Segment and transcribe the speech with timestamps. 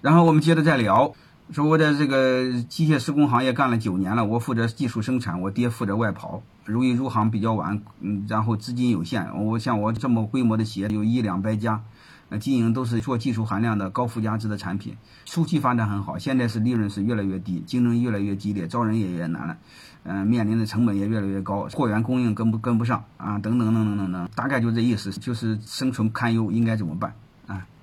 [0.00, 1.12] 然后我们接着再聊，
[1.52, 6.42] 说我在这个机械施工行业干了九年了，我负责技术生产，我爹负责外跑。
[6.66, 11.82] 由于入行比较晚，嗯，然后资金有限，我像我这么规模的企业有一两百家，
[12.28, 19.56] 呃，经营都是做技术含量的高附加值的产品，初期发展很好，现在是利润是越来越低，竞争越来越激烈，招人也越难了，
[20.04, 27.12] 嗯，面临的成本也越来越高，货源供应跟不跟不上啊，等等等等等等，大概就这意思，就是生存堪忧，应该怎么办？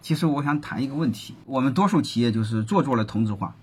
[0.08, 3.56] 其实我想谈一个问题，我们多数企业就是做做了同质化，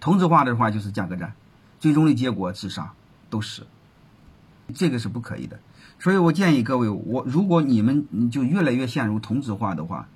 [0.00, 1.34] 同质化的话就是价格战，
[1.78, 2.94] 最终的结果自杀
[3.28, 3.66] 都是。
[4.72, 5.60] 这个是不可以的，
[5.98, 10.08] 所以我建议各位，我如果你们就越来越陷入同质化的话，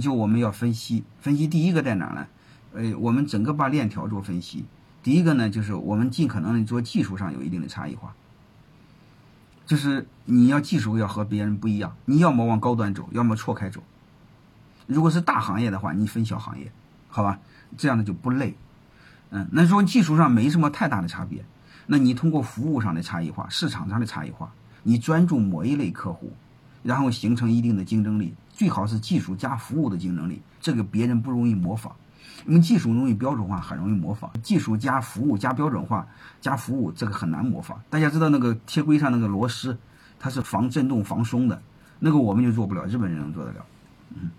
[0.00, 1.46] 就我们要分析分析。
[1.46, 2.26] 第一个在哪呢？
[2.72, 4.64] 呃，我们整个把链条做分析。
[5.02, 8.14] 第一个呢，就是我们尽可能的做技术上有一定的差异化，
[9.66, 13.82] 就是你要技术要和别人不一样，你要么往高端走，要么错开走。
[14.92, 16.70] 如果是大行业的话，你分小行业，
[17.08, 17.38] 好吧？
[17.76, 18.54] 这样的就不累。
[19.30, 21.44] 嗯，那说技术上没什么太大的差别。
[21.86, 24.52] 那你通过服务上的差异化、市场上的差异化，
[24.82, 26.32] 你专注某一类客户，
[26.82, 31.92] 然后形成一定的竞争力，最好是技术加服务的竞争力，这个别人不容易模仿。
[32.46, 36.06] 因为技术容易标准化，很容易模仿；技术加服务加标准化
[36.40, 37.80] 加服务，这个很难模仿。
[37.88, 39.76] 大家知道那个铁轨上那个螺丝，
[40.18, 41.60] 它是防震动、防松的，
[41.98, 43.64] 那个我们就做不了，日本人能做得了。
[44.14, 44.30] 嗯。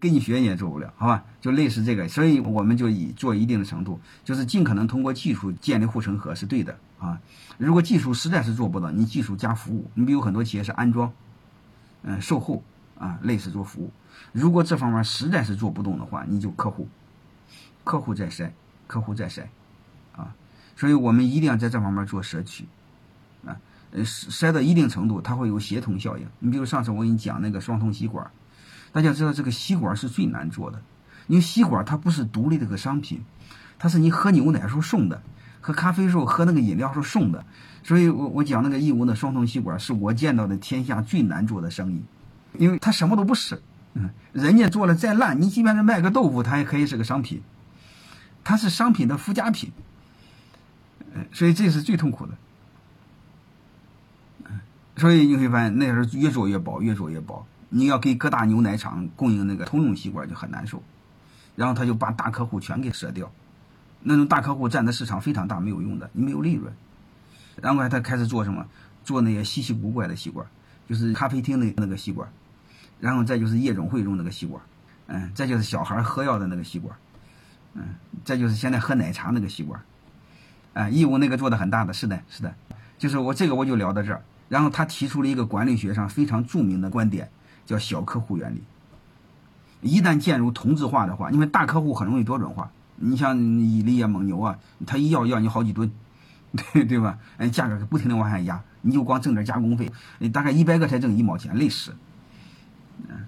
[0.00, 1.24] 跟你学你也做不了，好吧？
[1.40, 7.20] 就类似这个，所以我们就以做一定的程度，就是尽可能通过技术建立护城河是对的啊。
[7.56, 11.12] 如果技术实在是做不到，你技术加服务，你比如很多企业是安装，
[12.02, 12.62] 嗯，售后
[12.98, 13.90] 啊，类似做服务。
[14.32, 16.86] 如果这方面实在是做不动的话，你就客户，
[17.82, 18.50] 客户再筛，
[18.86, 19.42] 客户再筛，
[20.16, 20.32] 啊，
[20.76, 22.64] 所以我们一定要在这方面做舍取，
[23.44, 23.56] 啊，
[23.90, 26.26] 呃，筛到一定程度，它会有协同效应。
[26.38, 28.30] 你比如上次我给你讲那个双通吸管。
[28.92, 30.80] 大家知道这个吸管是最难做的，
[31.26, 33.22] 因为吸管它不是独立的个商品，
[33.78, 35.22] 它是你喝牛奶时候送的，
[35.60, 37.44] 喝咖啡时候喝那个饮料时候送的，
[37.82, 42.02] 所以我我讲那个义乌的双通吸管是我见到的天下最难做的生意，
[42.56, 43.62] 因为它什么都不是，
[43.94, 47.42] 嗯，人家做了再烂，你即便是卖个豆腐，它也可以是个商品，
[48.42, 49.70] 它是商品的附加品，
[51.14, 52.32] 嗯，所以这是最痛苦的，
[54.96, 57.46] 所以你会发现那时候越做越薄，越做越薄。
[57.68, 60.82] 你要给各大牛奶厂供应那个通用吸管就很难受，
[61.56, 63.30] 然后他就把大客户全给舍掉，
[64.02, 66.72] 那种大客户占的市场非常大，没有用的，你没有利润。
[67.60, 68.64] 然后他开始做什么？
[69.04, 70.46] 做那些稀奇古怪的吸管，
[70.86, 72.30] 就是咖啡厅的那个吸管，
[73.00, 74.62] 然后再就是夜总会用那个吸管，
[75.06, 76.94] 嗯，再就是小孩喝药的那个吸管，
[77.72, 79.80] 嗯，再就是现在喝奶茶那个吸管，
[80.74, 82.54] 啊，义乌那个做的很大的，是的，是的，
[82.98, 84.22] 就是我这个我就聊到这儿。
[84.50, 87.30] 然后他提出了一个管理学上非常著名的观点。
[87.68, 88.62] 叫小客户原理。
[89.82, 92.70] 一旦进入同质化的话，因为大客户很容易标准化。
[92.96, 95.92] 你像伊利啊、蒙牛啊，他一要要你好几吨，
[96.72, 97.18] 对对吧？
[97.36, 101.94] 哎，价格不停的往下压，你就光挣点加工费，你大概一百个才挣一毛钱，累死。
[103.06, 103.26] 嗯，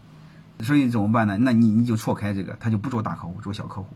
[0.65, 1.37] 所以怎么办呢？
[1.39, 3.87] 那你你就错开这个，他就不做大客户，做小客户。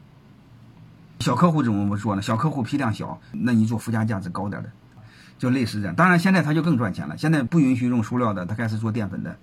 [1.21, 2.23] 小客户怎么不做呢？
[2.23, 4.71] 小客户批量小，那你做附加价值高点的，
[5.39, 5.95] 就类似这样。
[5.97, 9.37] 当然现在他就更赚钱了，现在不允许用塑料的，他开始做淀粉的。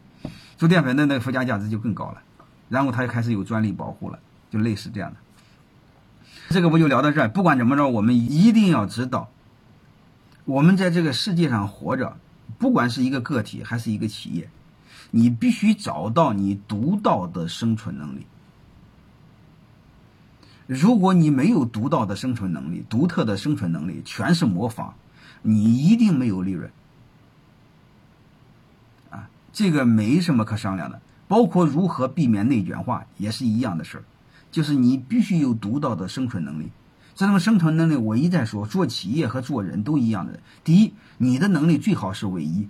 [0.61, 2.22] 做淀粉的那个附加价值就更高了，
[2.69, 4.19] 然后它就开始有专利保护了，
[4.51, 5.17] 就类似这样的。
[6.51, 7.27] 这个不就聊到这儿？
[7.27, 9.31] 不管怎么着，我们一定要知道，
[10.45, 12.16] 我们在这个世界上活着，
[12.59, 14.51] 不管是一个个体还是一个企业，
[15.09, 18.28] 你必须找到你独到的生存能力。
[20.67, 24.93] 如果你没有独到的生存能力、独特的生存能力，全是模仿，
[25.41, 26.72] 你一定没有利润。
[29.53, 34.03] 这个没什么可商量的，包括如何避免内卷化也是一样的事儿，
[34.51, 36.69] 就是你必须有独到的生存能力。
[37.13, 40.40] 这种生存能力，我一再说，做企业和做人都一样的。
[40.63, 42.67] 第一，你的能力最好是唯一。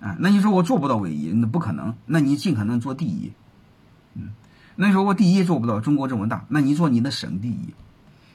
[0.00, 1.94] 啊，那你说我做不到唯一，那不可能。
[2.06, 3.32] 那你尽可能做第一。
[4.14, 4.30] 嗯，
[4.74, 7.74] 那你说我第一做不到，中国这么大，那你做你的省第一。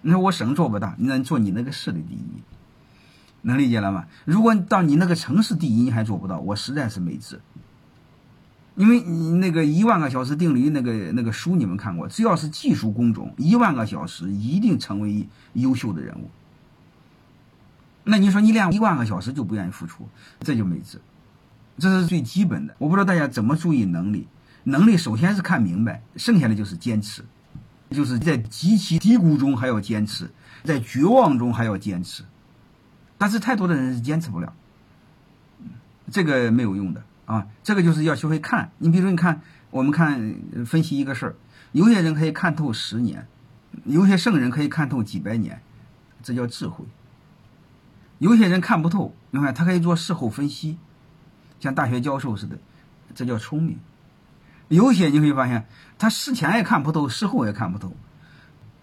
[0.02, 2.55] 你说我省做不大，那你做你那个市的第一。
[3.46, 4.06] 能理解了吗？
[4.26, 7.40] 如果到你那个城市第一你还做不到，我实在是没治。
[8.76, 16.30] 因为你那个一万个小时定律那个那个书你们看过，只要是技术工种，一万个小时一定成为优秀的人物。
[18.04, 20.10] 那你说你练一万个小时就不愿意付出，
[20.42, 21.00] 这就没治。
[21.78, 22.76] 这是最基本的。
[22.80, 24.28] 我不知道大家怎么注意能力？
[24.64, 27.24] 能力首先是看明白，剩下的就是坚持，
[27.92, 30.30] 就是在极其低谷中还要坚持，
[30.64, 32.24] 在绝望中还要坚持。
[33.18, 34.54] 但是太多的人是坚持不了，
[36.12, 37.48] 这个没有用的啊！
[37.64, 38.72] 这个就是要学会看。
[38.78, 39.42] 你比如说你看，
[39.72, 40.36] 我们看
[40.66, 41.36] 分析一个事儿，
[41.72, 43.28] 有些人可以看透十年，
[43.86, 45.62] 有些圣人可以看透几百年，
[46.22, 46.86] 这叫智慧。
[48.20, 50.78] 有些人看不透，你看他可以做事后分析，
[51.60, 52.58] 像大学教授似的，
[53.14, 53.78] 这叫聪明。
[54.68, 57.96] 有些你会发现，他事前也看不透，事后也看不透。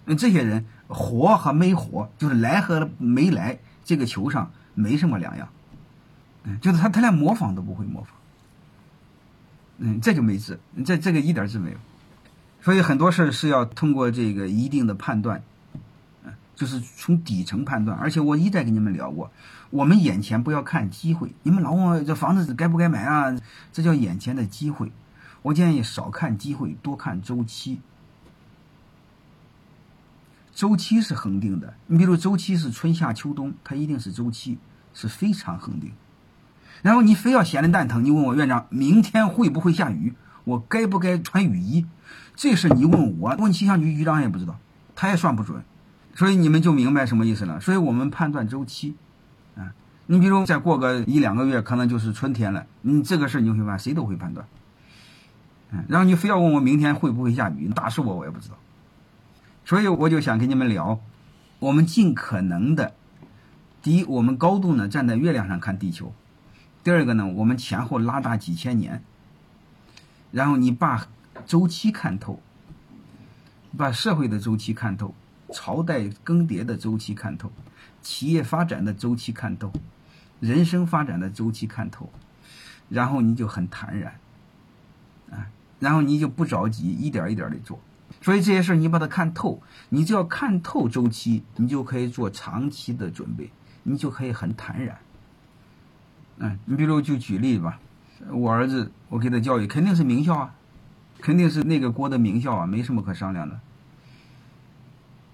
[0.04, 5.48] 那这些人活和没活，就是来和没来，这个球上没什么两样。
[6.44, 8.12] 嗯，就是他他连模仿都不会模仿。
[9.78, 11.76] 嗯，这就没治，这这个一点治没有。
[12.60, 15.42] 所以很多事儿是要通过这个一定的判断，
[16.24, 17.98] 嗯，就是从底层判断。
[17.98, 19.30] 而且我一再跟你们聊过，
[19.70, 21.32] 我们眼前不要看机会。
[21.42, 23.36] 你们老问我这房子该不该买啊？
[23.72, 24.92] 这叫眼前的机会。
[25.42, 27.80] 我建议少看机会，多看周期。
[30.54, 34.58] 周期是恒定的，你比如周期是春夏秋冬，它一定是周期，
[34.92, 35.92] 是非常恒定。
[36.82, 40.14] 然后你非要闲的蛋疼，你问我院长明天会不会下雨，
[40.44, 41.86] 我该不该穿雨衣？
[42.34, 44.58] 这事你问我，问气象局局长也不知道，
[44.94, 45.62] 他也算不准。
[46.14, 47.58] 所以你们就明白什么意思了。
[47.60, 48.94] 所以我们判断周期，
[49.56, 49.72] 啊，
[50.06, 52.66] 你比如再过个一两个月，可能就是春天了。
[52.82, 54.46] 你这个事你会发现谁都会判断。
[55.70, 58.56] 嗯然后你非要问我明天会不会下雨，打死我我也不知道。
[59.64, 61.00] 所以我就想跟你们聊，
[61.58, 62.94] 我们尽可能的，
[63.82, 66.12] 第一，我们高度呢站在月亮上看地球；
[66.82, 69.02] 第二个呢，我们前后拉大几千年，
[70.30, 71.06] 然后你把
[71.46, 72.40] 周期看透，
[73.76, 75.14] 把社会的周期看透，
[75.52, 77.52] 朝代更迭的周期看透，
[78.02, 79.72] 企业发展的周期看透，
[80.40, 82.10] 人生发展的周期看透，
[82.88, 84.12] 然后你就很坦然。
[85.30, 85.46] 啊
[85.78, 87.80] 然后你就不着急，一点一点的做。
[88.22, 93.50] 所以这些事儿你把它看透，你只要看透周期，你就可以做长期的准备，
[93.82, 94.96] 你就可以很坦然。
[96.38, 97.78] 嗯，你比如就举例吧，
[98.30, 100.54] 我儿子我给他教育肯定是名校啊，
[101.20, 103.60] 肯定是那个国的名校啊，没什么可商量的。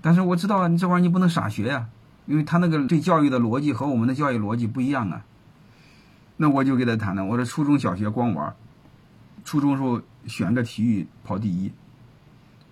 [0.01, 1.89] 但是我知道啊，你这玩意儿你不能傻学呀，
[2.27, 5.25] 因为他那个对教育的逻辑和我们的教育逻辑不一样啊。
[6.37, 8.55] 那我就给他谈了，我说初中小学光玩。
[9.45, 11.73] 初中时候选个体育跑第一，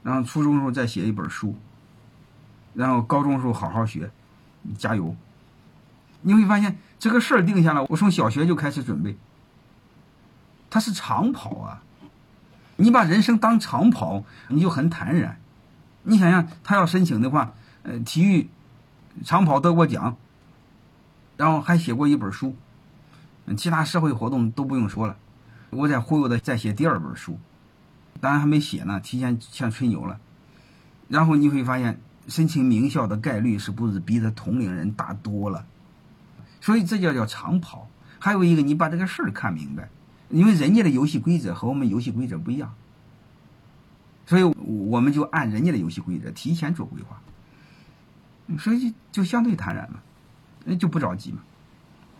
[0.06, 1.56] 然后初中的时候再写一本书，
[2.74, 4.08] 然后高中时候好好学，
[4.78, 5.16] 加油。
[6.20, 9.16] 你会发现这个事儿定下来，我从小学就开始准备。
[10.70, 11.82] 他是长跑啊，
[12.76, 15.40] 你把人生当长跑，你就很坦然。
[16.04, 18.48] 你想想，他要申请的话，呃，体育
[19.24, 20.16] 长跑得过奖，
[21.36, 22.54] 然后还写过一本书，
[23.56, 25.16] 其他社会活动都不用说了。
[25.70, 27.40] 我在忽悠他再写第二本书，
[28.20, 30.18] 当然还没写呢，提前先吹牛了。
[31.08, 35.66] 然后你会发现，申请名校的概率是不是比他同龄人大多了？
[36.60, 37.88] 所以这叫叫长跑。
[38.18, 39.88] 还有一个，你把这个事儿看明白，
[40.30, 42.74] 因为人家的游戏规则和我们游戏规则不一样，
[44.26, 47.20] 所以我们就按人家的游戏规则提前做规划，
[48.58, 50.00] 所以就就相对坦然嘛，
[50.64, 51.38] 那就不着急嘛。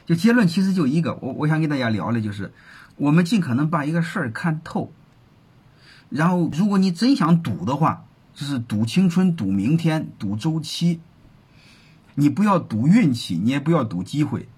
[0.05, 2.53] 就结论其实就一个，我我想跟大家聊的就是。
[2.99, 4.91] 我们尽可能把一个事儿看透，
[6.09, 8.05] 然后如果你真想赌的话，
[8.35, 11.01] 就是赌青春、赌明天、赌周期。
[12.19, 14.49] 你不要赌运气，你也不要赌机会，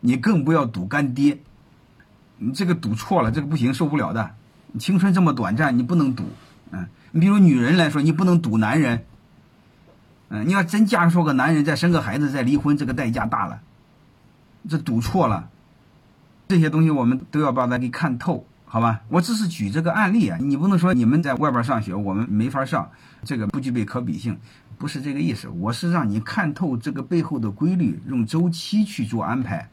[0.00, 1.38] 你更不要赌干爹。
[2.36, 4.34] 你这个赌错了，这个不行，受不了的。
[4.78, 6.24] 青春这么短暂，你不能赌。
[6.70, 9.06] 嗯，你比如女人来说，你不能赌男人。
[10.28, 13.62] 嗯，你要真嫁出个男人，再生个孩子，再离婚，这个代价大了。
[14.68, 15.48] 这赌错了。
[16.48, 19.00] 这些东西我们都要把它给看透，好吧？
[19.08, 22.88] 我只是举这个案例啊，你不能说你们在外边上学，我们没法上，
[23.24, 24.38] 这个不具备可比性，
[24.78, 25.48] 不是这个意思。
[25.48, 29.68] 我是让你看透这个背后的规律，用周期去做安排。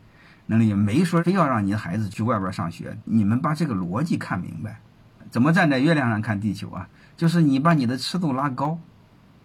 [0.48, 4.80] 那也没说非要让你的孩子去外边上学，你们把这个逻辑看明白。
[5.30, 6.90] 怎么站在月亮上看地球啊？
[7.16, 8.80] 就是你把你的尺度拉高。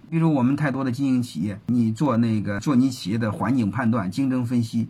[0.09, 4.89] 比如我们太多的经营企业，你做那个做你企业的环境判断、竞争分析。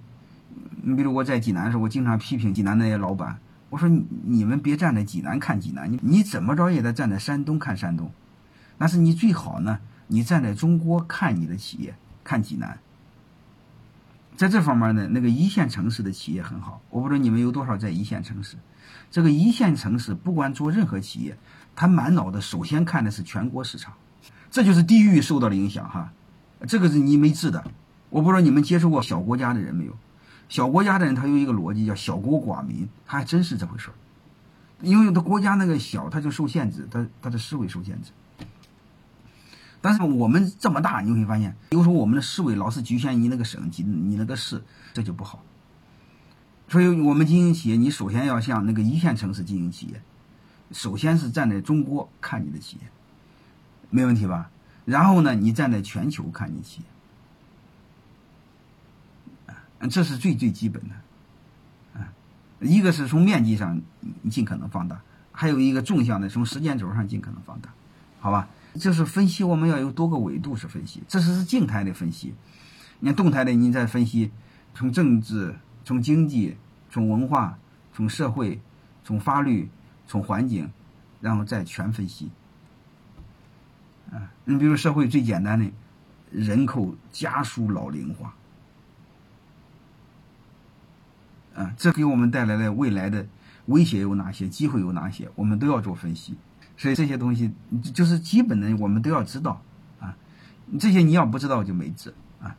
[0.82, 3.36] 你比如我在济南的时候，我经常批评济南那些老板，
[3.72, 8.12] 我说你们别站在济南看济南，你你怎么着也得站在山东看山东。
[8.76, 12.78] 但是你最好呢，你站在中国看你的企业，看济南。
[14.36, 16.82] 在这方面呢，那个一线城市的企业很好。
[16.90, 18.58] 我不知道你们有多少在一线城市。
[19.10, 21.38] 这个一线城市不管做任何企业，
[21.74, 23.94] 他满脑子首先看的是全国市场，
[24.50, 26.12] 这就是地域受到了影响哈。
[26.68, 27.64] 这个是你没治的。
[28.10, 29.96] 我不知道你们接触过小国家的人没有。
[30.52, 33.94] 小国家的人，他有一个逻辑叫小国寡民，他还真是这回事儿。
[34.82, 38.10] 因为他国家那个小，他就受限制，他他的思维受限制。
[39.80, 45.42] 但是我们这么大，你会发现，有时候我们的思维老是局限于那个省级、你那个市，这就不好。
[46.68, 50.02] 所以我们经营企业，你首先要向那个一线城市经营企业，
[50.70, 52.82] 首先是站在中国看你的企业，
[53.88, 54.50] 没问题吧？
[54.84, 56.86] 然后呢，你站在全球看你企业，
[59.88, 62.08] 这是最最基本的，啊，
[62.60, 63.80] 一个是从面积上
[64.30, 65.00] 尽可能放大，
[65.32, 67.70] 还有一个纵向的从时间轴上尽可能放大，
[68.20, 68.48] 好吧？
[68.74, 72.32] 就是分析，我们要有多个维度是分析，这是静态的分析。
[73.00, 74.30] 你看动态的，你再分析，
[74.74, 76.56] 从政治、从经济、
[76.90, 77.58] 从文化、
[77.92, 78.60] 从社会、
[79.04, 79.68] 从法律、
[80.06, 80.70] 从环境，
[81.20, 82.30] 然后再全分析。
[84.10, 85.70] 啊，你比如社会最简单的，
[86.30, 88.34] 人口加速老龄化，
[91.76, 93.26] 这给我们带来的未来的
[93.66, 96.36] 威胁有哪些，机会有哪些，我们都要做分析。
[96.76, 97.52] 所以这些东西
[97.94, 99.60] 就是基本的，我们都要知道
[100.00, 100.16] 啊。
[100.80, 102.56] 这些你要不知道就没辙啊。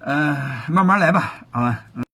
[0.00, 1.84] 呃，慢慢来吧，好吧。
[1.94, 2.04] 嗯